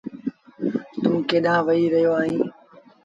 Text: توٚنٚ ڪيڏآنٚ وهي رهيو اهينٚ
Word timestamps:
توٚنٚ 1.01 1.27
ڪيڏآنٚ 1.29 1.65
وهي 1.67 1.85
رهيو 1.93 2.11
اهينٚ 2.19 2.47